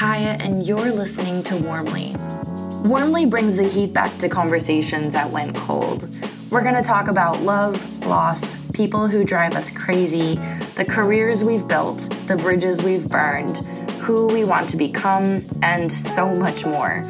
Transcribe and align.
Kaya, 0.00 0.38
and 0.40 0.66
you're 0.66 0.92
listening 0.92 1.42
to 1.42 1.58
Warmly. 1.58 2.14
Warmly 2.88 3.26
brings 3.26 3.58
the 3.58 3.68
heat 3.68 3.92
back 3.92 4.16
to 4.20 4.30
conversations 4.30 5.12
that 5.12 5.28
went 5.30 5.54
cold. 5.54 6.08
We're 6.50 6.62
going 6.62 6.76
to 6.76 6.82
talk 6.82 7.08
about 7.08 7.42
love, 7.42 8.06
loss, 8.06 8.54
people 8.70 9.08
who 9.08 9.24
drive 9.24 9.54
us 9.56 9.70
crazy, 9.70 10.36
the 10.74 10.86
careers 10.88 11.44
we've 11.44 11.68
built, 11.68 11.98
the 12.28 12.36
bridges 12.36 12.82
we've 12.82 13.06
burned, 13.10 13.58
who 14.00 14.26
we 14.28 14.42
want 14.42 14.70
to 14.70 14.78
become, 14.78 15.44
and 15.62 15.92
so 15.92 16.34
much 16.34 16.64
more. 16.64 17.04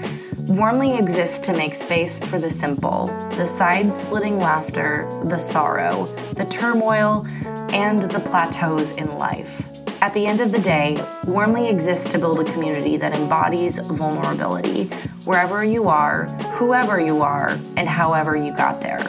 Warmly 0.48 0.98
exists 0.98 1.38
to 1.46 1.52
make 1.52 1.77
space 1.77 2.18
for 2.18 2.41
the 2.41 2.50
simple, 2.50 3.07
the 3.36 3.46
side 3.46 3.93
splitting 3.93 4.38
laughter, 4.38 5.09
the 5.27 5.38
sorrow, 5.38 6.07
the 6.34 6.45
turmoil, 6.46 7.25
and 7.70 8.02
the 8.02 8.18
plateaus 8.18 8.91
in 8.91 9.16
life. 9.16 9.80
At 10.02 10.14
the 10.14 10.27
end 10.27 10.40
of 10.40 10.50
the 10.50 10.59
day, 10.59 10.96
Warmly 11.27 11.68
exists 11.68 12.10
to 12.12 12.18
build 12.18 12.40
a 12.40 12.45
community 12.45 12.96
that 12.96 13.12
embodies 13.12 13.78
vulnerability 13.80 14.84
wherever 15.24 15.62
you 15.62 15.88
are, 15.88 16.24
whoever 16.54 16.98
you 16.98 17.20
are, 17.20 17.50
and 17.76 17.86
however 17.86 18.34
you 18.34 18.56
got 18.56 18.80
there. 18.80 19.04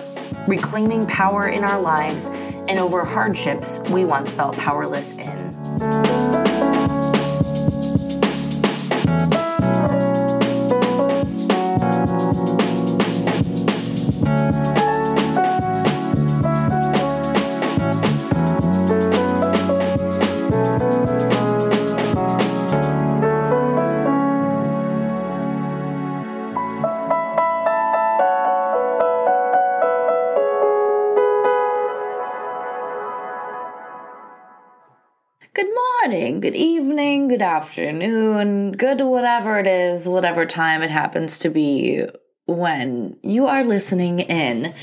Reclaiming 0.49 1.07
power 1.07 1.47
in 1.47 1.63
our 1.63 1.79
lives 1.81 2.27
and 2.67 2.77
over 2.77 3.05
hardships 3.05 3.79
we 3.89 4.03
once 4.03 4.33
felt 4.33 4.57
powerless 4.57 5.13
in. 5.13 6.30
Evening, 36.91 37.29
good 37.29 37.41
afternoon, 37.41 38.73
good 38.73 38.99
whatever 38.99 39.57
it 39.57 39.65
is, 39.65 40.09
whatever 40.09 40.45
time 40.45 40.81
it 40.81 40.91
happens 40.91 41.39
to 41.39 41.47
be 41.47 42.03
when 42.47 43.15
you 43.23 43.47
are 43.47 43.63
listening 43.63 44.19
in. 44.19 44.73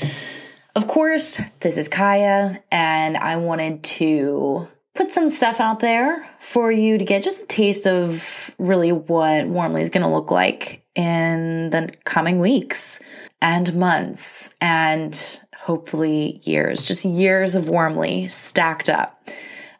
Of 0.75 0.87
course, 0.87 1.39
this 1.59 1.77
is 1.77 1.87
Kaya, 1.87 2.63
and 2.71 3.15
I 3.15 3.35
wanted 3.35 3.83
to 3.83 4.67
put 4.95 5.13
some 5.13 5.29
stuff 5.29 5.59
out 5.59 5.81
there 5.81 6.27
for 6.39 6.71
you 6.71 6.97
to 6.97 7.05
get 7.05 7.21
just 7.21 7.43
a 7.43 7.45
taste 7.45 7.85
of 7.85 8.49
really 8.57 8.91
what 8.91 9.47
Warmly 9.47 9.83
is 9.83 9.91
going 9.91 10.01
to 10.01 10.11
look 10.11 10.31
like 10.31 10.83
in 10.95 11.69
the 11.69 11.93
coming 12.05 12.39
weeks 12.39 12.99
and 13.39 13.75
months 13.75 14.55
and 14.59 15.39
hopefully 15.55 16.41
years, 16.43 16.87
just 16.87 17.05
years 17.05 17.53
of 17.53 17.69
Warmly 17.69 18.29
stacked 18.29 18.89
up. 18.89 19.29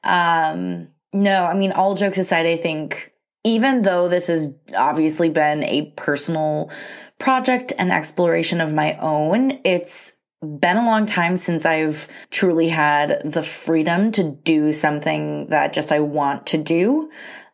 Um, 0.04 0.90
no, 1.14 1.46
I 1.46 1.54
mean, 1.54 1.72
all 1.72 1.96
jokes 1.96 2.18
aside, 2.18 2.46
I 2.46 2.58
think 2.58 3.12
even 3.44 3.82
though 3.82 4.08
this 4.10 4.28
has 4.28 4.50
obviously 4.76 5.30
been 5.30 5.64
a 5.64 5.92
personal 5.96 6.72
project 7.20 7.74
and 7.78 7.92
exploration 7.92 8.62
of 8.62 8.74
my 8.74 8.98
own, 8.98 9.60
it's 9.64 10.14
been 10.42 10.78
a 10.78 10.86
long 10.86 11.06
time 11.06 11.36
since 11.36 11.66
I've 11.66 12.08
truly 12.32 12.70
had 12.70 13.22
the 13.26 13.44
freedom 13.44 14.12
to 14.14 14.24
do 14.24 14.72
something 14.72 15.48
that 15.48 15.74
just 15.74 15.92
I 15.92 16.00
want 16.00 16.48
to 16.48 16.58
do. 16.58 17.10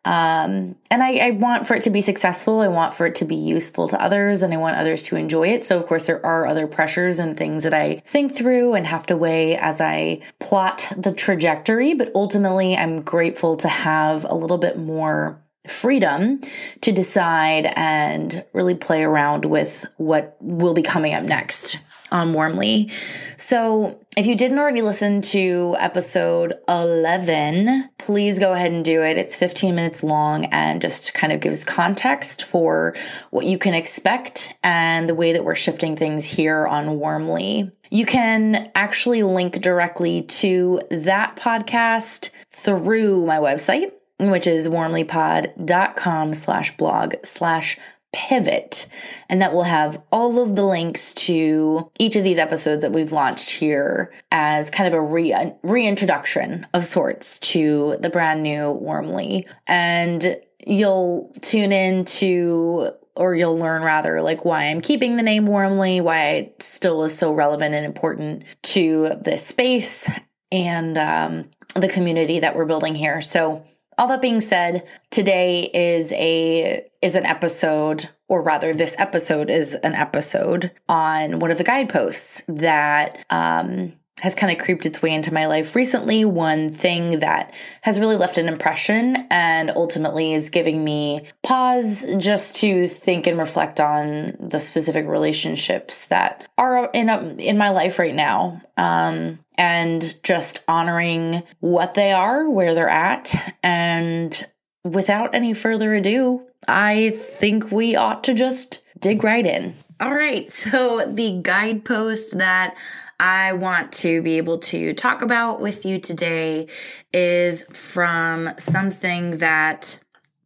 Um, 0.06 0.76
and 0.92 1.02
I, 1.02 1.16
I, 1.16 1.32
want 1.32 1.68
for 1.68 1.74
it 1.74 1.82
to 1.82 1.90
be 1.90 2.00
successful. 2.00 2.62
I 2.62 2.68
want 2.68 2.94
for 2.94 3.08
it 3.08 3.16
to 3.16 3.26
be 3.26 3.36
useful 3.36 3.88
to 3.88 4.00
others 4.00 4.44
and 4.44 4.54
I 4.54 4.58
want 4.58 4.78
others 4.78 5.02
to 5.04 5.16
enjoy 5.16 5.48
it. 5.48 5.66
So, 5.66 5.80
of 5.80 5.88
course, 5.88 6.06
there 6.06 6.24
are 6.24 6.46
other 6.46 6.68
pressures 6.68 7.18
and 7.18 7.36
things 7.36 7.64
that 7.64 7.74
I 7.74 8.04
think 8.06 8.36
through 8.36 8.76
and 8.76 8.86
have 8.86 9.08
to 9.08 9.18
weigh 9.18 9.58
as 9.58 9.82
I 9.82 10.22
plot 10.40 10.94
the 10.96 11.12
trajectory. 11.12 11.96
But 11.96 12.12
ultimately, 12.14 12.78
I'm 12.78 13.02
grateful 13.02 13.58
to 13.58 13.68
have 13.68 14.26
a 14.26 14.36
little 14.36 14.60
bit 14.60 14.78
more 14.78 15.42
freedom 15.68 16.40
to 16.82 16.92
decide 16.92 17.74
and 17.76 18.46
really 18.54 18.76
play 18.76 19.04
around 19.04 19.46
with 19.46 19.88
what 19.98 20.38
will 20.40 20.76
be 20.76 20.84
coming 20.84 21.16
up 21.16 21.24
next 21.24 21.80
on 22.12 22.34
Warmly. 22.34 22.92
So, 23.38 24.00
if 24.16 24.26
you 24.26 24.36
didn't 24.36 24.60
already 24.60 24.82
listen 24.82 25.22
to 25.24 25.76
episode 25.78 26.54
11, 26.70 27.90
please 27.98 28.40
go 28.40 28.54
ahead 28.54 28.72
and 28.72 28.86
do 28.86 29.02
it. 29.02 29.18
It's 29.18 29.36
15 29.36 29.76
minutes 29.76 30.04
long 30.04 30.46
and 30.46 30.82
just 30.82 31.14
kind 31.14 31.34
of 31.34 31.42
gives 31.42 31.66
context 31.66 32.44
for 32.44 32.96
what 33.32 33.46
you 33.46 33.58
can 33.58 33.74
expect 33.74 34.54
and 34.64 35.10
the 35.10 35.16
way 35.16 35.34
that 35.34 35.44
we're 35.44 35.56
shifting 35.56 35.98
things 35.98 36.24
here 36.26 36.66
on 36.66 36.98
Warmly. 36.98 37.72
You 37.90 38.06
can 38.06 38.72
actually 38.74 39.24
link 39.24 39.62
directly 39.62 40.22
to 40.22 40.82
that 40.90 41.36
podcast 41.36 42.30
through 42.54 43.26
my 43.26 43.38
website, 43.38 43.92
which 44.20 44.48
is 44.48 44.68
warmlypod.com 44.68 46.34
slash 46.34 46.78
blog 46.78 47.16
slash 47.24 47.78
pivot. 48.16 48.88
And 49.30 49.42
that 49.42 49.54
will 49.54 49.64
have 49.64 50.02
all 50.12 50.42
of 50.42 50.56
the 50.56 50.64
links 50.64 51.14
to 51.14 51.92
each 52.00 52.16
of 52.16 52.24
these 52.24 52.40
episodes 52.40 52.82
that 52.82 52.94
we've 52.94 53.12
launched 53.12 53.52
here 53.52 54.14
as 54.32 54.70
kind 54.70 54.88
of 54.88 54.94
a 54.94 55.02
re- 55.02 55.54
reintroduction 55.62 56.66
of 56.74 56.86
sorts 56.86 57.38
to 57.40 57.98
the 58.00 58.10
brand 58.10 58.42
new 58.42 58.72
Warmly. 58.72 59.46
And 59.68 60.38
you'll 60.66 61.34
tune 61.42 61.74
in 61.74 62.06
to 62.06 62.92
or 63.18 63.36
you'll 63.36 63.58
learn 63.58 63.82
rather 63.82 64.22
like 64.22 64.44
why 64.44 64.64
I'm 64.64 64.82
keeping 64.82 65.16
the 65.16 65.24
name 65.24 65.46
Warmly, 65.46 66.02
why 66.02 66.30
it 66.32 66.64
still 66.64 67.04
is 67.04 67.18
so 67.18 67.34
relevant 67.34 67.76
and 67.76 67.86
important 67.86 68.44
to 68.64 69.12
this 69.22 69.46
space 69.46 70.10
and 70.52 70.98
um, 70.98 71.50
the 71.76 71.88
community 71.88 72.40
that 72.40 72.56
we're 72.56 72.66
building 72.66 72.96
here. 72.96 73.22
So 73.22 73.66
all 73.98 74.08
that 74.08 74.22
being 74.22 74.42
said, 74.42 74.88
today 75.12 75.70
is 75.74 76.12
a 76.14 76.86
is 77.02 77.16
an 77.16 77.26
episode 77.26 78.10
or 78.28 78.42
rather 78.42 78.74
this 78.74 78.96
episode 78.98 79.50
is 79.50 79.76
an 79.76 79.94
episode 79.94 80.72
on 80.90 81.40
one 81.40 81.52
of 81.52 81.58
the 81.58 81.64
guideposts 81.64 82.42
that 82.48 83.26
um, 83.30 83.94
has 84.22 84.34
kind 84.34 84.52
of 84.52 84.64
creeped 84.64 84.86
its 84.86 85.02
way 85.02 85.14
into 85.14 85.34
my 85.34 85.46
life 85.46 85.76
recently. 85.76 86.24
One 86.24 86.72
thing 86.72 87.20
that 87.20 87.54
has 87.82 88.00
really 88.00 88.16
left 88.16 88.38
an 88.38 88.48
impression 88.48 89.28
and 89.30 89.70
ultimately 89.72 90.34
is 90.34 90.50
giving 90.50 90.84
me 90.84 91.28
pause 91.44 92.08
just 92.18 92.56
to 92.58 92.88
think 92.88 93.28
and 93.28 93.38
reflect 93.38 93.80
on 93.80 94.38
the 94.40 94.60
specific 94.60 95.06
relationships 95.06 96.06
that 96.06 96.48
are 96.58 96.90
in 96.94 97.10
a, 97.10 97.36
in 97.36 97.58
my 97.58 97.70
life 97.70 98.00
right 98.00 98.16
now. 98.16 98.62
Um, 98.78 99.40
and 99.58 100.22
just 100.24 100.64
honoring 100.68 101.44
what 101.60 101.94
they 101.94 102.12
are, 102.12 102.50
where 102.50 102.74
they're 102.74 102.90
at, 102.90 103.56
and 103.64 104.48
without 104.84 105.34
any 105.34 105.54
further 105.54 105.94
ado, 105.94 106.46
I 106.68 107.12
think 107.12 107.72
we 107.72 107.96
ought 107.96 108.24
to 108.26 108.34
just 108.34 108.82
dig 109.00 109.24
right 109.24 109.46
in. 109.46 109.76
All 110.00 110.14
right, 110.14 110.52
so 110.52 111.10
the 111.10 111.40
guidepost 111.42 112.38
that 112.38 112.76
I 113.20 113.54
want 113.54 113.92
to 113.94 114.22
be 114.22 114.38
able 114.38 114.58
to 114.60 114.94
talk 114.94 115.22
about 115.22 115.62
with 115.62 115.86
you 115.86 116.00
today 116.00 116.68
is 117.14 117.64
from 117.72 118.50
something 118.58 119.38
that 119.38 120.00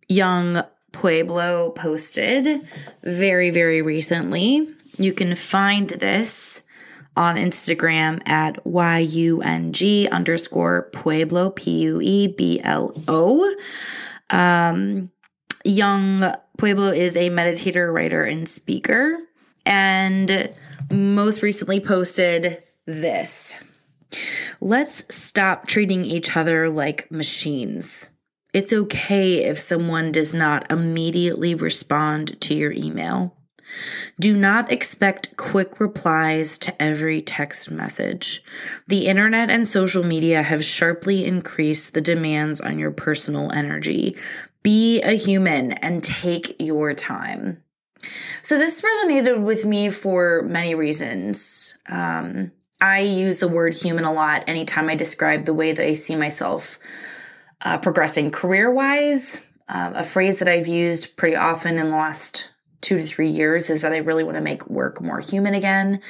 Yung 0.08 0.62
Pueblo 0.92 1.72
posted 1.72 2.62
very, 3.04 3.50
very 3.50 3.82
recently. 3.82 4.68
You 4.98 5.14
can 5.14 5.36
find 5.36 5.90
this 5.90 6.62
on 7.16 7.38
Instagram 7.38 8.28
at 8.28 8.66
Y-U-N-G 8.66 10.08
underscore 10.10 10.90
Pueblo, 10.94 11.50
P-U-E-B-L-O. 11.50 13.56
Um, 14.30 15.12
Yung 15.66 16.34
Pueblo 16.58 16.92
is 16.92 17.18
a 17.18 17.30
meditator, 17.30 17.94
writer, 17.94 18.24
and 18.24 18.48
speaker. 18.48 19.18
And 19.66 20.54
most 20.92 21.42
recently 21.42 21.80
posted 21.80 22.64
this. 22.86 23.56
Let's 24.60 25.14
stop 25.14 25.68
treating 25.68 26.04
each 26.04 26.36
other 26.36 26.70
like 26.70 27.12
machines. 27.12 28.10
It's 28.54 28.74
okay 28.74 29.44
if 29.46 29.60
someone 29.60 30.12
does 30.12 30.34
not 30.34 30.70
immediately 30.72 31.54
respond 31.54 32.42
to 32.42 32.56
your 32.56 32.72
email. 32.72 33.36
Do 34.20 34.36
not 34.36 34.72
expect 34.72 35.38
quick 35.38 35.80
replies 35.80 36.58
to 36.60 36.82
every 36.82 37.22
text 37.22 37.70
message. 37.70 38.42
The 38.88 39.06
internet 39.06 39.52
and 39.52 39.68
social 39.68 40.04
media 40.04 40.42
have 40.42 40.66
sharply 40.66 41.26
increased 41.26 41.94
the 41.94 42.02
demands 42.02 42.60
on 42.60 42.80
your 42.80 42.92
personal 42.92 43.52
energy. 43.52 44.18
Be 44.64 45.02
a 45.02 45.14
human 45.14 45.74
and 45.74 46.04
take 46.04 46.56
your 46.60 46.96
time. 46.96 47.64
So, 48.42 48.58
this 48.58 48.82
resonated 48.82 49.44
with 49.44 49.66
me 49.66 49.90
for 49.90 50.42
many 50.44 50.76
reasons. 50.76 51.74
Um, 51.88 52.52
I 52.82 53.00
use 53.00 53.42
the 53.42 53.48
word 53.48 53.74
human 53.74 54.06
a 54.06 54.14
lot 54.14 54.44
anytime 54.48 54.90
I 54.90 54.96
describe 54.96 55.46
the 55.46 55.54
way 55.54 55.74
that 55.74 55.86
I 55.86 55.94
see 55.94 56.16
myself 56.16 56.80
uh, 57.62 57.78
progressing 57.78 58.32
career 58.32 58.72
wise, 58.72 59.42
uh, 59.68 59.92
a 59.96 60.04
phrase 60.04 60.40
that 60.40 60.48
I've 60.48 60.68
used 60.68 61.18
pretty 61.18 61.36
often 61.36 61.78
in 61.78 61.90
the 61.90 61.96
last 61.96 62.52
two 62.82 62.98
to 62.98 63.04
three 63.04 63.30
years 63.30 63.70
is 63.70 63.82
that 63.82 63.92
I 63.92 63.98
really 63.98 64.24
want 64.24 64.36
to 64.36 64.42
make 64.42 64.70
work 64.70 65.02
more 65.02 65.20
human 65.20 65.54
again. 65.54 66.02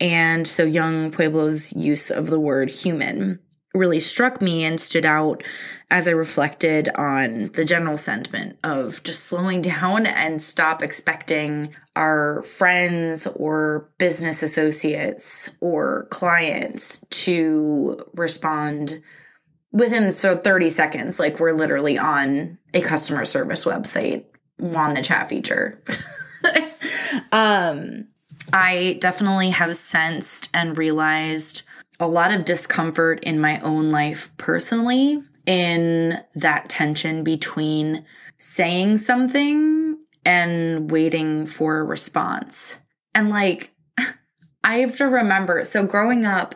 And 0.00 0.48
so 0.48 0.64
Yung 0.64 1.10
Pueblo's 1.10 1.72
use 1.74 2.10
of 2.10 2.28
the 2.28 2.40
word 2.40 2.70
human 2.70 3.40
really 3.74 4.00
struck 4.00 4.40
me 4.40 4.64
and 4.64 4.80
stood 4.80 5.04
out 5.04 5.42
as 5.90 6.06
I 6.06 6.12
reflected 6.12 6.88
on 6.96 7.50
the 7.54 7.64
general 7.64 7.96
sentiment 7.96 8.56
of 8.62 9.02
just 9.02 9.24
slowing 9.24 9.62
down 9.62 10.06
and 10.06 10.40
stop 10.40 10.82
expecting 10.82 11.74
our 11.96 12.42
friends 12.42 13.26
or 13.26 13.90
business 13.98 14.42
associates 14.42 15.50
or 15.60 16.06
clients 16.10 17.04
to 17.10 18.04
respond 18.14 19.02
within 19.72 20.12
so 20.12 20.36
30 20.36 20.70
seconds 20.70 21.18
like 21.18 21.40
we're 21.40 21.52
literally 21.52 21.98
on 21.98 22.58
a 22.72 22.80
customer 22.80 23.24
service 23.24 23.64
website 23.64 24.24
on 24.74 24.94
the 24.94 25.02
chat 25.02 25.28
feature. 25.28 25.82
um 27.32 28.06
I 28.52 28.98
definitely 29.00 29.50
have 29.50 29.76
sensed 29.76 30.50
and 30.54 30.78
realized 30.78 31.62
a 32.00 32.08
lot 32.08 32.32
of 32.32 32.44
discomfort 32.44 33.22
in 33.22 33.38
my 33.38 33.60
own 33.60 33.90
life 33.90 34.30
personally 34.36 35.22
in 35.46 36.18
that 36.34 36.68
tension 36.68 37.22
between 37.22 38.04
saying 38.38 38.96
something 38.96 39.98
and 40.24 40.90
waiting 40.90 41.46
for 41.46 41.78
a 41.78 41.84
response. 41.84 42.78
And 43.14 43.30
like, 43.30 43.72
I 44.64 44.78
have 44.78 44.96
to 44.96 45.04
remember 45.04 45.62
so 45.64 45.86
growing 45.86 46.24
up, 46.24 46.54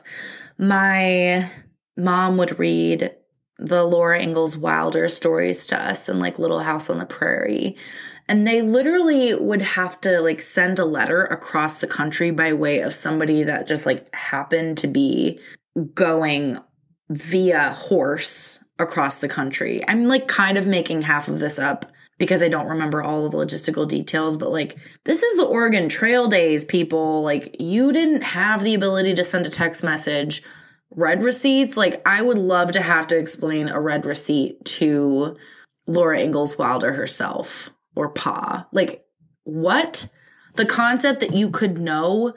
my 0.58 1.50
mom 1.96 2.36
would 2.38 2.58
read 2.58 3.14
the 3.58 3.84
Laura 3.84 4.20
Ingalls 4.20 4.56
Wilder 4.56 5.08
stories 5.08 5.66
to 5.66 5.80
us 5.80 6.08
in 6.08 6.18
like 6.18 6.38
Little 6.38 6.60
House 6.60 6.88
on 6.88 6.98
the 6.98 7.06
Prairie. 7.06 7.76
And 8.28 8.46
they 8.46 8.60
literally 8.60 9.34
would 9.34 9.62
have 9.62 10.00
to 10.02 10.20
like 10.20 10.40
send 10.42 10.78
a 10.78 10.84
letter 10.84 11.24
across 11.24 11.80
the 11.80 11.86
country 11.86 12.30
by 12.30 12.52
way 12.52 12.80
of 12.80 12.92
somebody 12.92 13.42
that 13.42 13.66
just 13.66 13.86
like 13.86 14.14
happened 14.14 14.76
to 14.78 14.86
be 14.86 15.40
going 15.94 16.58
via 17.08 17.70
horse 17.70 18.58
across 18.78 19.18
the 19.18 19.28
country. 19.28 19.82
I'm 19.88 20.04
like 20.04 20.28
kind 20.28 20.58
of 20.58 20.66
making 20.66 21.02
half 21.02 21.28
of 21.28 21.40
this 21.40 21.58
up 21.58 21.90
because 22.18 22.42
I 22.42 22.48
don't 22.48 22.68
remember 22.68 23.02
all 23.02 23.24
of 23.24 23.32
the 23.32 23.38
logistical 23.38 23.88
details, 23.88 24.36
but 24.36 24.50
like 24.50 24.76
this 25.04 25.22
is 25.22 25.38
the 25.38 25.46
Oregon 25.46 25.88
Trail 25.88 26.26
days, 26.28 26.64
people. 26.64 27.22
Like 27.22 27.56
you 27.58 27.92
didn't 27.92 28.22
have 28.22 28.62
the 28.62 28.74
ability 28.74 29.14
to 29.14 29.24
send 29.24 29.46
a 29.46 29.50
text 29.50 29.82
message. 29.82 30.42
Read 30.90 31.22
receipts, 31.22 31.76
like 31.76 32.06
I 32.06 32.20
would 32.20 32.38
love 32.38 32.72
to 32.72 32.82
have 32.82 33.06
to 33.08 33.16
explain 33.16 33.68
a 33.68 33.80
red 33.80 34.04
receipt 34.04 34.64
to 34.64 35.36
Laura 35.86 36.20
Ingalls 36.20 36.58
Wilder 36.58 36.92
herself 36.92 37.70
or 37.98 38.08
Pa. 38.08 38.66
Like, 38.72 39.04
what? 39.42 40.08
The 40.54 40.64
concept 40.64 41.20
that 41.20 41.34
you 41.34 41.50
could 41.50 41.78
know 41.78 42.34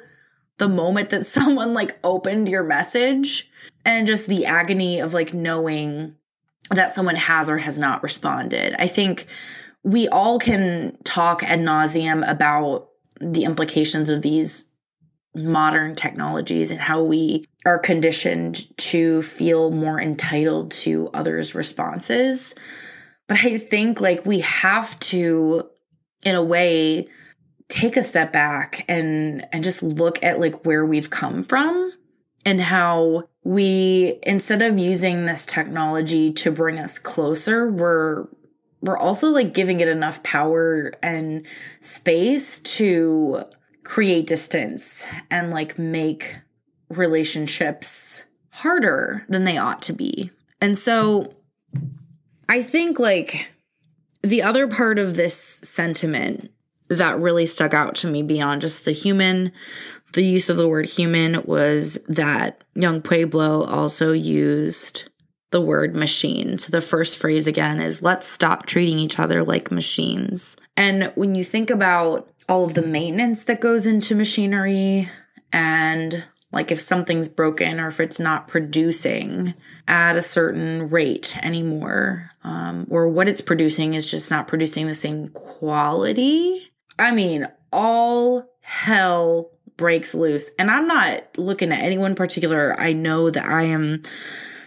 the 0.58 0.68
moment 0.68 1.10
that 1.12 1.25
someone 1.38 1.74
like 1.74 2.00
opened 2.04 2.50
your 2.50 2.63
message 2.63 3.50
and 3.86 4.08
just 4.08 4.28
the 4.28 4.46
agony 4.46 5.00
of 5.00 5.13
like 5.13 5.34
knowing 5.34 6.16
that 6.72 6.94
someone 6.94 7.16
has 7.16 7.50
or 7.50 7.60
has 7.60 7.78
not 7.78 8.02
responded. 8.02 8.75
I 8.80 8.88
think 8.88 9.28
we 9.84 10.08
all 10.08 10.40
can 10.40 10.98
talk 11.04 11.44
ad 11.44 11.60
nauseum 11.60 12.28
about 12.30 12.90
the 13.19 13.44
implications 13.44 14.10
of 14.10 14.22
these 14.22 14.69
modern 15.36 15.96
technologies 15.96 16.72
and 16.72 16.81
how 16.81 17.04
we 17.04 17.46
are 17.66 17.80
conditioned 17.80 18.78
to 18.78 19.22
feel 19.22 19.72
more 19.72 20.00
entitled 20.00 20.72
to 20.72 21.10
others' 21.13 21.56
responses. 21.56 22.56
But 23.31 23.45
I 23.45 23.60
think 23.60 24.01
like 24.01 24.25
we 24.25 24.42
have 24.42 25.00
to, 25.00 25.69
in 26.22 26.36
a 26.36 26.44
way, 26.44 27.07
take 27.69 27.95
a 27.95 28.04
step 28.04 28.33
back 28.33 28.83
and 28.89 29.48
and 29.54 29.63
just 29.63 29.81
look 29.81 30.22
at 30.22 30.42
like 30.42 30.66
where 30.66 30.86
we've 30.86 31.10
come 31.10 31.42
from 31.42 31.94
and 32.44 32.60
how 32.60 33.30
we 33.45 34.19
instead 34.24 34.62
of 34.62 34.78
using 34.78 35.24
this 35.24 35.45
technology 35.45 36.30
to 36.33 36.51
bring 36.51 36.78
us 36.78 37.00
closer 37.00 37.72
we're 37.72 38.28
we're 38.81 38.98
also 38.98 39.30
like 39.30 39.54
giving 39.54 39.80
it 39.80 39.88
enough 39.88 40.22
power 40.24 40.92
and 41.01 41.48
space 41.80 42.60
to 42.60 43.45
create 43.86 44.27
distance 44.27 45.07
and 45.30 45.51
like 45.51 45.80
make 45.80 46.39
relationships 46.89 48.25
harder 48.50 49.25
than 49.30 49.45
they 49.45 49.57
ought 49.57 49.81
to 49.84 49.94
be. 49.94 50.31
And 50.60 50.77
so 50.77 51.34
I 52.51 52.62
think 52.62 53.00
like 53.00 53.48
the 54.21 54.42
other 54.42 54.68
part 54.68 55.00
of 55.00 55.15
this 55.15 55.33
sentiment 55.38 56.51
that 56.89 57.18
really 57.18 57.45
stuck 57.45 57.74
out 57.74 57.95
to 57.95 58.07
me 58.07 58.24
beyond 58.24 58.59
just 58.59 58.83
the 58.83 58.92
human, 58.92 59.53
the 60.12 60.25
use 60.25 60.50
of 60.50 60.57
the 60.57 60.68
word 60.68 60.86
human 60.86 61.44
was 61.44 61.98
that 62.09 62.62
Yung 62.75 63.01
Pueblo 63.01 63.63
also 63.63 64.12
used 64.12 65.09
the 65.51 65.62
word 65.62 65.95
machine. 65.95 66.57
So 66.57 66.71
the 66.71 66.81
first 66.81 67.18
phrase 67.18 67.48
again 67.48 67.80
is 67.80 68.01
let's 68.01 68.27
stop 68.27 68.65
treating 68.65 69.00
each 69.00 69.18
other 69.18 69.45
like 69.45 69.71
machines. 69.71 70.57
And 70.75 71.13
when 71.15 71.36
you 71.36 71.45
think 71.45 71.69
about 71.69 72.30
all 72.50 72.65
of 72.65 72.74
the 72.74 72.81
maintenance 72.81 73.45
that 73.45 73.62
goes 73.62 73.88
into 73.88 74.13
machinery 74.13 75.09
and 75.53 76.25
like 76.51 76.71
if 76.71 76.81
something's 76.81 77.30
broken 77.30 77.80
or 77.80 77.88
if 77.88 78.00
it's 78.00 78.19
not 78.19 78.48
producing 78.48 79.53
at 79.88 80.18
a 80.18 80.21
certain 80.21 80.89
rate 80.89 81.38
anymore, 81.42 82.31
um, 82.44 82.88
or 82.89 83.07
what 83.07 83.30
it's 83.30 83.42
producing 83.42 83.94
is 83.94 84.09
just 84.09 84.30
not 84.30 84.48
producing 84.48 84.88
the 84.88 84.94
same 84.94 85.30
quality. 85.30 86.71
I 87.00 87.12
mean, 87.12 87.48
all 87.71 88.50
hell 88.62 89.51
breaks 89.77 90.13
loose. 90.13 90.51
And 90.59 90.69
I'm 90.69 90.88
not 90.88 91.38
looking 91.38 91.71
at 91.71 91.81
anyone 91.81 92.15
particular. 92.15 92.75
I 92.80 92.94
know 92.94 93.30
that 93.30 93.45
I 93.45 93.63
am 93.63 94.03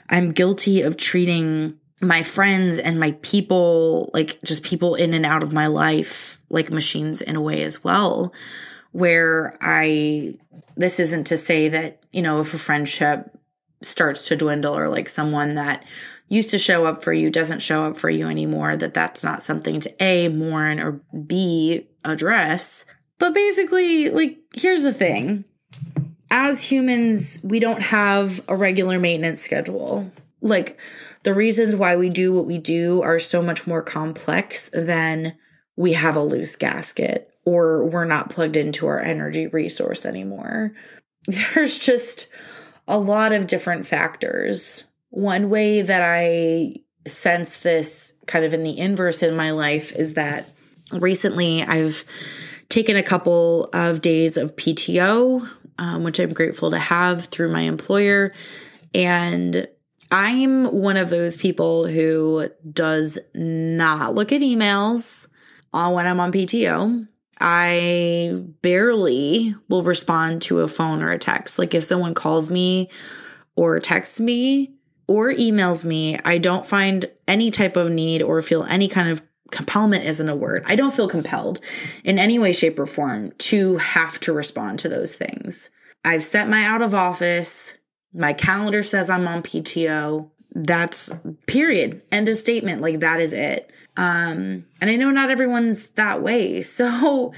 I'm 0.08 0.32
guilty 0.32 0.82
of 0.82 0.96
treating 0.96 1.78
my 2.00 2.22
friends 2.22 2.78
and 2.78 3.00
my 3.00 3.12
people, 3.22 4.10
like 4.12 4.38
just 4.42 4.62
people 4.62 4.94
in 4.94 5.14
and 5.14 5.25
out 5.25 5.42
of 5.42 5.52
my 5.52 5.66
life, 5.66 6.38
like 6.50 6.70
machines 6.70 7.22
in 7.22 7.36
a 7.36 7.40
way 7.40 7.62
as 7.62 7.82
well, 7.82 8.32
where 8.94 9.58
I, 9.61 10.37
this 10.76 11.00
isn't 11.00 11.25
to 11.25 11.37
say 11.37 11.69
that, 11.69 12.00
you 12.12 12.23
know, 12.23 12.38
if 12.38 12.55
a 12.55 12.58
friendship 12.58 13.37
starts 13.82 14.29
to 14.29 14.37
dwindle 14.37 14.79
or 14.79 14.88
like 14.88 15.08
someone 15.08 15.56
that 15.56 15.85
used 16.29 16.51
to 16.51 16.58
show 16.58 16.86
up 16.86 17.03
for 17.03 17.13
you 17.13 17.29
doesn't 17.29 17.60
show 17.60 17.86
up 17.86 17.98
for 17.98 18.08
you 18.08 18.29
anymore, 18.29 18.77
that 18.77 18.94
that's 18.94 19.24
not 19.24 19.43
something 19.43 19.81
to 19.81 19.93
A, 20.01 20.29
mourn 20.29 20.79
or 20.79 21.01
B, 21.27 21.89
address. 22.05 22.84
But 23.19 23.34
basically, 23.34 24.10
like, 24.10 24.39
here's 24.55 24.84
the 24.84 24.93
thing 24.93 25.44
as 26.31 26.63
humans, 26.63 27.41
we 27.43 27.58
don't 27.58 27.82
have 27.82 28.44
a 28.46 28.55
regular 28.55 29.01
maintenance 29.01 29.41
schedule. 29.41 30.08
Like, 30.41 30.79
the 31.24 31.34
reasons 31.34 31.74
why 31.74 31.96
we 31.96 32.10
do 32.10 32.32
what 32.32 32.46
we 32.46 32.58
do 32.58 33.03
are 33.03 33.19
so 33.19 33.43
much 33.43 33.67
more 33.67 33.82
complex 33.82 34.70
than 34.72 35.34
we 35.74 35.94
have 35.94 36.15
a 36.15 36.22
loose 36.22 36.55
gasket 36.55 37.33
or 37.44 37.84
we're 37.84 38.05
not 38.05 38.31
plugged 38.31 38.56
into 38.56 38.86
our 38.86 39.01
energy 39.01 39.46
resource 39.46 40.06
anymore. 40.06 40.72
There's 41.27 41.79
just 41.79 42.29
a 42.86 42.98
lot 42.98 43.32
of 43.32 43.46
different 43.46 43.86
factors. 43.86 44.84
One 45.10 45.48
way 45.48 45.82
that 45.82 46.03
I 46.03 46.77
sense 47.06 47.58
this 47.58 48.15
kind 48.27 48.44
of 48.44 48.55
in 48.55 48.63
the 48.63 48.79
inverse 48.79 49.22
in 49.22 49.36
my 49.36 49.51
life 49.51 49.93
is 49.93 50.15
that 50.15 50.51
recently 50.91 51.63
I've 51.63 52.05
taken 52.69 52.96
a 52.96 53.03
couple 53.03 53.69
of 53.72 54.01
days 54.01 54.36
of 54.36 54.56
PTO, 54.56 55.48
um, 55.79 56.05
which 56.05 56.19
I'm 56.19 56.32
grateful 56.32 56.70
to 56.70 56.79
have 56.79 57.27
through 57.27 57.53
my 57.53 57.63
employer. 57.63 58.32
And 58.94 59.69
I'm 60.10 60.67
one 60.67 60.96
of 60.96 61.10
those 61.10 61.36
people 61.36 61.86
who 61.86 62.48
does 62.70 63.19
not 63.34 64.15
look 64.15 64.32
at 64.32 64.41
emails 64.41 65.29
when 65.72 66.06
I'm 66.06 66.20
on 66.20 66.32
PTO. 66.32 67.08
I 67.41 68.43
barely 68.62 69.55
will 69.69 69.82
respond 69.82 70.43
to 70.43 70.60
a 70.60 70.69
phone 70.69 71.03
or 71.03 71.10
a 71.10 71.19
text. 71.19 71.58
Like 71.58 71.74
if 71.74 71.84
someone 71.84 72.14
calls 72.14 72.50
me 72.50 72.91
or 73.56 73.81
texts 73.81 74.20
me 74.20 74.74
or 75.06 75.32
emails 75.32 75.84
me, 75.84 76.19
I 76.24 76.38
don't 76.38 76.67
find 76.67 77.10
any 77.26 77.50
type 77.50 77.76
of 77.76 77.91
need 77.91 78.22
or 78.22 78.41
feel 78.43 78.64
any 78.64 78.88
kind 78.88 79.08
of 79.08 79.22
compellment 79.50 80.05
isn't 80.05 80.29
a 80.29 80.36
word. 80.36 80.64
I 80.67 80.76
don't 80.76 80.94
feel 80.94 81.08
compelled 81.08 81.60
in 82.03 82.19
any 82.19 82.38
way, 82.38 82.53
shape, 82.53 82.79
or 82.79 82.86
form 82.86 83.32
to 83.38 83.76
have 83.76 84.19
to 84.20 84.32
respond 84.32 84.79
to 84.81 84.88
those 84.88 85.14
things. 85.14 85.70
I've 86.05 86.24
set 86.24 86.48
my 86.48 86.64
out 86.64 86.82
of 86.82 86.94
office. 86.94 87.79
My 88.12 88.32
calendar 88.32 88.82
says 88.82 89.08
I'm 89.08 89.26
on 89.26 89.43
PTO. 89.43 90.31
That's 90.55 91.13
period. 91.46 92.03
End 92.13 92.29
of 92.29 92.37
statement. 92.37 92.81
Like 92.81 93.01
that 93.01 93.20
is 93.20 93.32
it. 93.32 93.70
Um, 93.96 94.67
and 94.81 94.91
I 94.91 94.96
know 94.96 95.11
not 95.11 95.31
everyone's 95.31 95.87
that 95.89 96.23
way. 96.23 96.63
So 96.75 97.32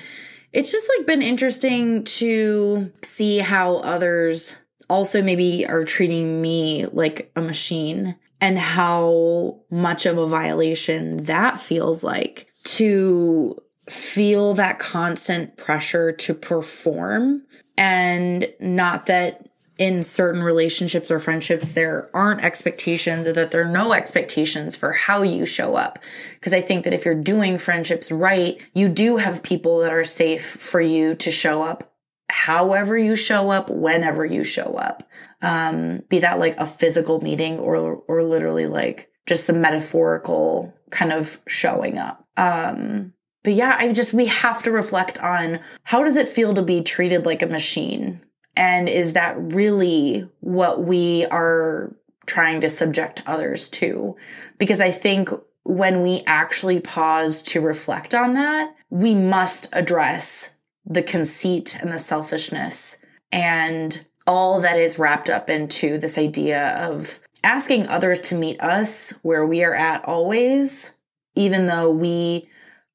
it's 0.53 0.73
just 0.73 0.91
like 0.97 1.07
been 1.07 1.21
interesting 1.21 2.05
to 2.05 2.91
see 3.03 3.39
how 3.39 3.77
others 3.79 4.55
also 4.89 5.21
maybe 5.21 5.67
are 5.67 5.85
treating 5.85 6.41
me 6.41 6.87
like 6.87 7.31
a 7.37 7.43
machine 7.43 8.17
and 8.41 8.59
how 8.59 9.61
much 9.71 10.07
of 10.07 10.17
a 10.17 10.27
violation 10.27 11.25
that 11.25 11.61
feels 11.61 12.03
like 12.03 12.47
to 12.65 13.61
feel 13.91 14.55
that 14.55 14.79
constant 14.79 15.57
pressure 15.57 16.13
to 16.13 16.35
perform 16.35 17.43
and 17.77 18.49
not 18.59 19.07
that 19.07 19.46
in 19.78 20.02
certain 20.02 20.42
relationships 20.42 21.11
or 21.11 21.18
friendships 21.18 21.73
there 21.73 22.09
aren't 22.14 22.42
expectations 22.42 23.26
or 23.26 23.33
that 23.33 23.50
there 23.50 23.62
are 23.62 23.71
no 23.71 23.92
expectations 23.92 24.76
for 24.76 24.92
how 24.92 25.23
you 25.23 25.45
show 25.45 25.76
up. 25.76 25.99
Because 26.35 26.52
i 26.52 26.61
think 26.61 26.85
that 26.85 26.95
if 26.95 27.04
you're 27.04 27.14
doing 27.14 27.59
friendships 27.59 28.11
right 28.11 28.59
you 28.75 28.88
do 28.88 29.18
have 29.18 29.42
people 29.42 29.80
that 29.80 29.92
are 29.92 30.04
safe 30.04 30.47
for 30.47 30.80
you 30.80 31.14
to 31.16 31.30
show 31.30 31.62
up 31.62 31.92
however 32.28 32.97
you 32.99 33.14
show 33.14 33.50
up 33.50 33.71
whenever 33.71 34.25
you 34.25 34.45
show 34.45 34.75
up. 34.75 35.09
Um 35.42 36.02
be 36.09 36.18
that 36.21 36.38
like 36.38 36.56
a 36.56 36.66
physical 36.66 37.21
meeting 37.21 37.59
or 37.59 37.76
or 38.09 38.23
literally 38.23 38.66
like 38.66 39.11
just 39.26 39.47
the 39.47 39.52
metaphorical 39.52 40.75
kind 40.90 41.12
of 41.12 41.38
showing 41.47 41.99
up. 41.99 42.26
Um 42.37 43.12
but 43.47 43.54
yeah, 43.54 43.76
I 43.78 43.92
just, 43.92 44.12
we 44.12 44.26
have 44.26 44.64
to 44.64 44.73
reflect 44.73 45.23
on 45.23 45.61
how 45.85 46.02
does 46.02 46.16
it 46.16 46.26
feel 46.28 46.52
to 46.54 46.62
be 46.62 46.83
treated 46.83 47.25
like 47.25 47.42
a 47.42 47.47
machine? 47.47 48.21
And 48.57 48.89
is 48.89 49.13
that 49.13 49.37
really 49.39 50.29
what 50.41 50.83
we 50.83 51.27
are 51.27 51.95
trying 52.25 52.61
to 52.63 52.71
subject 52.71 53.23
others 53.27 53.69
to? 53.69 54.17
Because 54.59 54.81
I 54.81 54.91
think 54.91 55.31
when 55.65 56.03
we 56.03 56.23
actually 56.27 56.81
pause 56.81 57.43
to 57.43 57.61
reflect 57.61 58.15
on 58.15 58.35
that, 58.35 58.75
we 58.89 59.15
must 59.15 59.69
address 59.73 60.55
the 60.85 61.03
conceit 61.03 61.77
and 61.81 61.93
the 61.93 61.99
selfishness 61.99 62.99
and 63.33 64.07
all 64.27 64.61
that 64.61 64.79
is 64.79 64.99
wrapped 64.99 65.29
up 65.29 65.51
into 65.51 65.99
this 65.99 66.17
idea 66.17 66.69
of 66.79 67.19
asking 67.43 67.87
others 67.89 68.21
to 68.21 68.35
meet 68.35 68.61
us 68.61 69.13
where 69.23 69.45
we 69.45 69.63
are 69.63 69.75
at 69.75 70.05
always, 70.05 70.97
even 71.35 71.67
though 71.67 71.91
we 71.91 72.49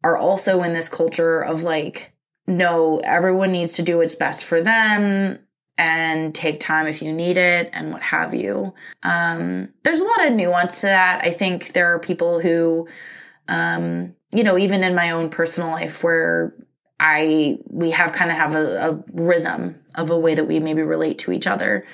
are 0.04 0.18
also 0.18 0.64
in 0.64 0.74
this 0.74 0.90
culture 0.90 1.42
of 1.42 1.64
like, 1.64 2.14
no, 2.48 3.00
everyone 3.04 3.52
needs 3.52 3.74
to 3.74 3.82
do 3.82 3.98
what's 3.98 4.16
best 4.16 4.44
for 4.44 4.62
them 4.62 5.40
and 5.78 6.36
take 6.36 6.60
time 6.60 6.88
if 6.88 7.02
you 7.02 7.12
need 7.12 7.38
it 7.38 7.70
and 7.74 7.92
what 7.92 8.04
have 8.04 8.34
you. 8.34 8.74
Um, 9.04 9.70
there's 9.84 10.00
a 10.00 10.04
lot 10.04 10.28
of 10.28 10.34
nuance 10.34 10.82
to 10.82 10.88
that. 10.88 11.24
I 11.24 11.32
think 11.32 11.74
there 11.74 11.94
are 11.94 12.00
people 12.00 12.40
who, 12.40 12.88
um, 13.48 14.16
you 14.32 14.44
know, 14.44 14.58
even 14.58 14.84
in 14.84 14.94
my 14.96 15.12
own 15.12 15.30
personal 15.30 15.72
life 15.72 16.04
where 16.04 16.54
I, 17.00 17.58
we 17.66 17.92
have 17.92 18.12
kind 18.12 18.30
of 18.30 18.38
have 18.38 18.56
a, 18.56 18.90
a 18.90 19.04
rhythm 19.12 19.82
of 19.96 20.10
a 20.12 20.20
way 20.20 20.36
that 20.36 20.48
we 20.48 20.60
maybe 20.60 20.84
relate 20.84 21.18
to 21.20 21.32
each 21.32 21.48
other. 21.48 21.86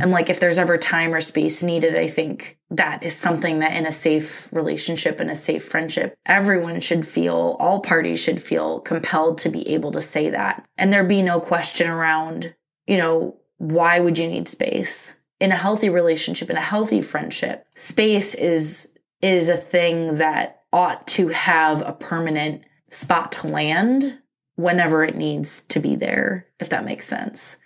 And 0.00 0.10
like 0.10 0.30
if 0.30 0.40
there's 0.40 0.58
ever 0.58 0.78
time 0.78 1.14
or 1.14 1.20
space 1.20 1.62
needed, 1.62 1.96
I 1.96 2.08
think 2.08 2.58
that 2.70 3.02
is 3.02 3.16
something 3.16 3.58
that 3.58 3.74
in 3.74 3.86
a 3.86 3.92
safe 3.92 4.48
relationship 4.52 5.20
and 5.20 5.30
a 5.30 5.34
safe 5.34 5.64
friendship, 5.64 6.14
everyone 6.24 6.80
should 6.80 7.06
feel, 7.06 7.56
all 7.60 7.80
parties 7.80 8.20
should 8.20 8.42
feel 8.42 8.80
compelled 8.80 9.38
to 9.38 9.48
be 9.48 9.68
able 9.68 9.92
to 9.92 10.00
say 10.00 10.30
that. 10.30 10.64
And 10.78 10.92
there 10.92 11.04
be 11.04 11.22
no 11.22 11.40
question 11.40 11.90
around, 11.90 12.54
you 12.86 12.96
know, 12.96 13.36
why 13.58 14.00
would 14.00 14.18
you 14.18 14.28
need 14.28 14.48
space? 14.48 15.20
In 15.40 15.52
a 15.52 15.56
healthy 15.56 15.88
relationship, 15.88 16.50
in 16.50 16.56
a 16.56 16.60
healthy 16.60 17.02
friendship, 17.02 17.66
space 17.74 18.34
is 18.34 18.94
is 19.20 19.48
a 19.48 19.56
thing 19.56 20.16
that 20.18 20.62
ought 20.72 21.06
to 21.06 21.28
have 21.28 21.80
a 21.82 21.92
permanent 21.92 22.62
spot 22.90 23.32
to 23.32 23.46
land 23.46 24.18
whenever 24.56 25.04
it 25.04 25.14
needs 25.14 25.62
to 25.62 25.80
be 25.80 25.94
there, 25.94 26.46
if 26.58 26.68
that 26.70 26.84
makes 26.84 27.06
sense. 27.06 27.58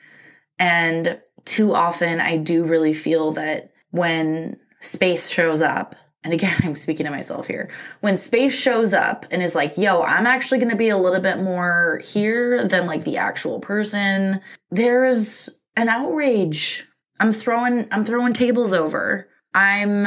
And 0.59 1.19
too 1.45 1.75
often 1.75 2.21
I 2.21 2.37
do 2.37 2.65
really 2.65 2.93
feel 2.93 3.33
that 3.33 3.73
when 3.91 4.59
space 4.81 5.31
shows 5.31 5.63
up, 5.63 5.97
and 6.27 6.35
again, 6.35 6.57
I'm 6.65 6.75
speaking 6.75 7.07
to 7.07 7.11
myself 7.11 7.47
here. 7.47 7.71
When 8.01 8.19
space 8.19 8.55
shows 8.55 8.93
up 8.93 9.25
and 9.31 9.43
is 9.43 9.55
like, 9.55 9.79
yo, 9.79 10.03
I'm 10.03 10.27
actually 10.27 10.59
going 10.59 10.71
to 10.71 10.77
be 10.77 10.89
a 10.89 10.99
little 10.99 11.21
bit 11.21 11.39
more 11.39 12.03
here 12.05 12.67
than 12.67 12.87
like 12.87 13.05
the 13.05 13.17
actual 13.17 13.61
person, 13.61 14.41
there's 14.71 15.49
an 15.77 15.89
outrage. 15.89 16.85
I'm 17.21 17.33
throwing, 17.33 17.87
I'm 17.93 18.05
throwing 18.05 18.33
tables 18.33 18.75
over. 18.75 19.29
I'm, 19.55 20.07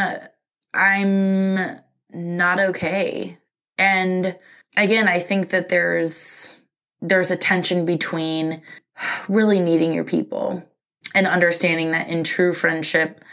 I'm 0.73 1.79
not 2.11 2.59
okay. 2.59 3.38
And 3.77 4.35
again, 4.75 5.07
I 5.07 5.19
think 5.19 5.49
that 5.49 5.69
there's, 5.69 6.55
there's 7.01 7.31
a 7.31 7.38
tension 7.38 7.85
between 7.85 8.61
really 9.29 9.61
needing 9.61 9.93
your 9.93 10.03
people 10.03 10.63
and 11.15 11.25
understanding 11.25 11.91
that 11.91 12.09
in 12.09 12.25
true 12.25 12.53
friendship, 12.53 13.23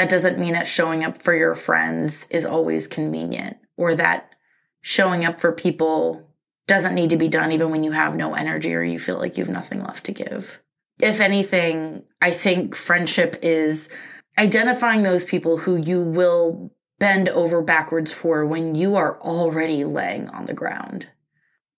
that 0.00 0.08
doesn't 0.08 0.38
mean 0.38 0.54
that 0.54 0.66
showing 0.66 1.04
up 1.04 1.20
for 1.20 1.34
your 1.34 1.54
friends 1.54 2.26
is 2.30 2.46
always 2.46 2.86
convenient 2.86 3.58
or 3.76 3.94
that 3.94 4.34
showing 4.80 5.26
up 5.26 5.38
for 5.38 5.52
people 5.52 6.26
doesn't 6.66 6.94
need 6.94 7.10
to 7.10 7.18
be 7.18 7.28
done 7.28 7.52
even 7.52 7.70
when 7.70 7.82
you 7.82 7.92
have 7.92 8.16
no 8.16 8.32
energy 8.32 8.74
or 8.74 8.82
you 8.82 8.98
feel 8.98 9.18
like 9.18 9.36
you 9.36 9.44
have 9.44 9.52
nothing 9.52 9.84
left 9.84 10.04
to 10.04 10.12
give. 10.12 10.58
If 11.02 11.20
anything, 11.20 12.04
I 12.18 12.30
think 12.30 12.74
friendship 12.74 13.38
is 13.42 13.90
identifying 14.38 15.02
those 15.02 15.22
people 15.22 15.58
who 15.58 15.76
you 15.76 16.00
will 16.00 16.72
bend 16.98 17.28
over 17.28 17.60
backwards 17.60 18.10
for 18.10 18.46
when 18.46 18.74
you 18.74 18.96
are 18.96 19.20
already 19.20 19.84
laying 19.84 20.30
on 20.30 20.46
the 20.46 20.54
ground. 20.54 21.08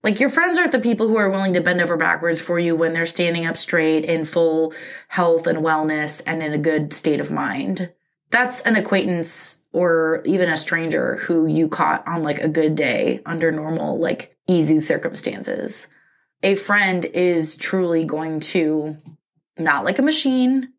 Like 0.04 0.20
your 0.20 0.28
friends 0.28 0.58
aren't 0.58 0.70
the 0.70 0.78
people 0.78 1.08
who 1.08 1.16
are 1.16 1.28
willing 1.28 1.54
to 1.54 1.60
bend 1.60 1.80
over 1.80 1.96
backwards 1.96 2.40
for 2.40 2.60
you 2.60 2.76
when 2.76 2.92
they're 2.92 3.04
standing 3.04 3.46
up 3.46 3.56
straight 3.56 4.04
in 4.04 4.26
full 4.26 4.72
health 5.08 5.48
and 5.48 5.58
wellness 5.58 6.22
and 6.24 6.40
in 6.40 6.52
a 6.52 6.58
good 6.58 6.92
state 6.92 7.20
of 7.20 7.28
mind. 7.28 7.90
That's 8.32 8.62
an 8.62 8.76
acquaintance 8.76 9.62
or 9.72 10.22
even 10.24 10.50
a 10.50 10.58
stranger 10.58 11.16
who 11.16 11.46
you 11.46 11.68
caught 11.68 12.06
on 12.08 12.22
like 12.22 12.40
a 12.40 12.48
good 12.48 12.74
day 12.74 13.20
under 13.24 13.52
normal, 13.52 13.98
like 13.98 14.36
easy 14.48 14.80
circumstances. 14.80 15.88
A 16.42 16.54
friend 16.56 17.04
is 17.04 17.56
truly 17.56 18.04
going 18.04 18.40
to, 18.40 18.96
not 19.58 19.84
like 19.84 19.98
a 19.98 20.02
machine, 20.02 20.72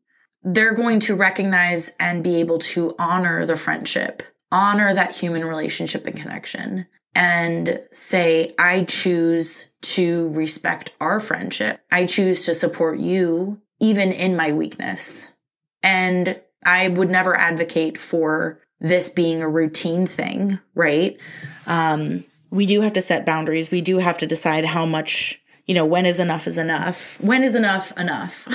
they're 0.43 0.73
going 0.73 0.99
to 1.01 1.15
recognize 1.15 1.93
and 1.99 2.23
be 2.23 2.35
able 2.35 2.59
to 2.59 2.95
honor 2.99 3.45
the 3.45 3.55
friendship, 3.55 4.23
honor 4.51 4.93
that 4.93 5.15
human 5.15 5.45
relationship 5.45 6.05
and 6.05 6.17
connection 6.17 6.87
and 7.15 7.81
say, 7.91 8.53
I 8.57 8.83
choose 8.83 9.69
to 9.81 10.29
respect 10.29 10.91
our 10.99 11.19
friendship. 11.19 11.81
I 11.91 12.05
choose 12.05 12.45
to 12.45 12.55
support 12.55 12.99
you 12.99 13.61
even 13.79 14.11
in 14.11 14.35
my 14.35 14.51
weakness. 14.51 15.33
And 15.81 16.41
I 16.65 16.87
would 16.87 17.09
never 17.09 17.35
advocate 17.35 17.97
for 17.97 18.59
this 18.79 19.09
being 19.09 19.41
a 19.41 19.47
routine 19.47 20.05
thing, 20.05 20.59
right? 20.75 21.17
Um, 21.65 22.25
we 22.49 22.65
do 22.65 22.81
have 22.81 22.93
to 22.93 23.01
set 23.01 23.25
boundaries. 23.25 23.71
We 23.71 23.81
do 23.81 23.97
have 23.97 24.17
to 24.19 24.27
decide 24.27 24.65
how 24.65 24.85
much, 24.85 25.41
you 25.65 25.73
know, 25.73 25.85
when 25.85 26.05
is 26.05 26.19
enough 26.19 26.47
is 26.47 26.57
enough. 26.57 27.19
When 27.19 27.43
is 27.43 27.55
enough 27.55 27.97
enough? 27.97 28.47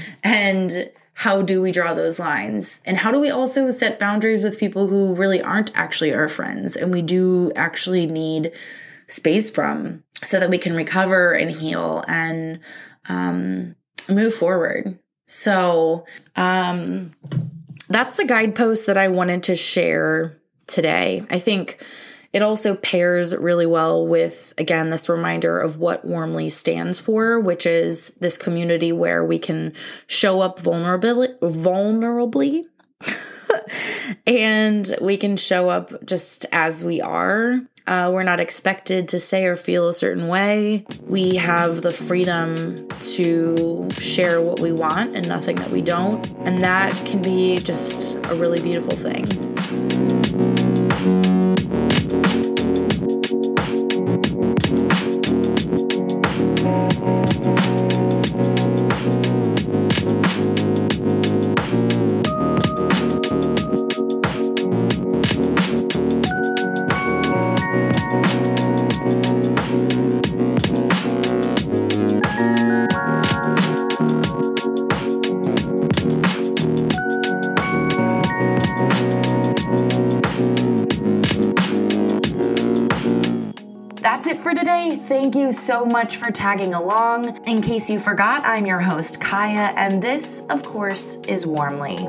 and 0.24 0.90
how 1.14 1.42
do 1.42 1.60
we 1.60 1.72
draw 1.72 1.94
those 1.94 2.18
lines? 2.18 2.82
And 2.84 2.98
how 2.98 3.10
do 3.10 3.18
we 3.18 3.30
also 3.30 3.70
set 3.70 3.98
boundaries 3.98 4.42
with 4.42 4.58
people 4.58 4.86
who 4.86 5.14
really 5.14 5.42
aren't 5.42 5.76
actually 5.76 6.12
our 6.12 6.28
friends 6.28 6.76
and 6.76 6.92
we 6.92 7.02
do 7.02 7.52
actually 7.56 8.06
need 8.06 8.52
space 9.08 9.50
from 9.50 10.04
so 10.22 10.38
that 10.38 10.50
we 10.50 10.58
can 10.58 10.76
recover 10.76 11.32
and 11.32 11.50
heal 11.50 12.04
and 12.06 12.60
um, 13.08 13.76
move 14.08 14.34
forward? 14.34 14.98
So, 15.26 16.06
um, 16.36 17.12
that's 17.88 18.16
the 18.16 18.24
guidepost 18.24 18.86
that 18.86 18.96
I 18.96 19.08
wanted 19.08 19.42
to 19.44 19.56
share 19.56 20.38
today. 20.66 21.24
I 21.30 21.38
think 21.38 21.84
it 22.32 22.42
also 22.42 22.74
pairs 22.74 23.34
really 23.34 23.66
well 23.66 24.06
with, 24.06 24.52
again, 24.58 24.90
this 24.90 25.08
reminder 25.08 25.58
of 25.58 25.78
what 25.78 26.04
Warmly 26.04 26.50
stands 26.50 27.00
for, 27.00 27.40
which 27.40 27.64
is 27.66 28.10
this 28.20 28.36
community 28.36 28.92
where 28.92 29.24
we 29.24 29.38
can 29.38 29.72
show 30.06 30.40
up 30.40 30.60
vulnerably, 30.60 31.38
vulnerably 31.40 32.64
and 34.26 34.96
we 35.00 35.16
can 35.16 35.36
show 35.36 35.70
up 35.70 36.04
just 36.04 36.46
as 36.52 36.84
we 36.84 37.00
are. 37.00 37.60
Uh, 37.86 38.10
we're 38.12 38.24
not 38.24 38.40
expected 38.40 39.08
to 39.08 39.20
say 39.20 39.44
or 39.44 39.56
feel 39.56 39.88
a 39.88 39.92
certain 39.92 40.26
way. 40.26 40.84
We 41.06 41.36
have 41.36 41.82
the 41.82 41.92
freedom 41.92 42.88
to 42.88 43.88
share 43.92 44.40
what 44.40 44.58
we 44.58 44.72
want 44.72 45.14
and 45.14 45.28
nothing 45.28 45.56
that 45.56 45.70
we 45.70 45.82
don't. 45.82 46.26
And 46.40 46.60
that 46.62 46.92
can 47.06 47.22
be 47.22 47.58
just 47.58 48.16
a 48.28 48.34
really 48.34 48.60
beautiful 48.60 48.96
thing. 48.96 50.15
Thank 85.26 85.34
you 85.34 85.50
so 85.50 85.84
much 85.84 86.18
for 86.18 86.30
tagging 86.30 86.72
along. 86.72 87.44
In 87.48 87.60
case 87.60 87.90
you 87.90 87.98
forgot, 87.98 88.44
I'm 88.44 88.64
your 88.64 88.78
host, 88.78 89.20
Kaya, 89.20 89.72
and 89.74 90.00
this, 90.00 90.44
of 90.50 90.62
course, 90.62 91.16
is 91.26 91.44
Warmly. 91.44 92.06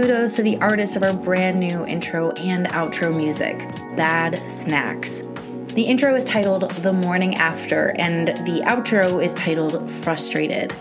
Kudos 0.00 0.36
to 0.36 0.42
the 0.44 0.56
artists 0.58 0.94
of 0.94 1.02
our 1.02 1.12
brand 1.12 1.58
new 1.58 1.84
intro 1.84 2.30
and 2.32 2.68
outro 2.68 3.12
music, 3.12 3.58
Bad 3.96 4.48
Snacks. 4.48 5.22
The 5.74 5.82
intro 5.82 6.14
is 6.14 6.22
titled 6.22 6.70
The 6.70 6.92
Morning 6.92 7.34
After, 7.34 7.96
and 7.98 8.28
the 8.28 8.62
outro 8.64 9.20
is 9.20 9.34
titled 9.34 9.90
Frustrated. 9.90 10.72